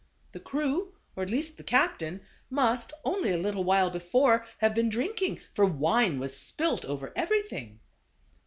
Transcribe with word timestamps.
The 0.31 0.39
crew, 0.39 0.95
or 1.15 1.21
at 1.21 1.29
least 1.29 1.57
the 1.57 1.63
captain, 1.63 2.21
must, 2.49 2.91
only 3.05 3.31
a 3.33 3.37
little 3.37 3.63
while 3.63 3.91
before, 3.91 4.47
have 4.57 4.73
been 4.73 4.89
drink 4.89 5.21
ing; 5.21 5.39
for 5.53 5.63
wine 5.63 6.17
was 6.17 6.35
spilt 6.35 6.83
over 6.85 7.13
everything. 7.15 7.81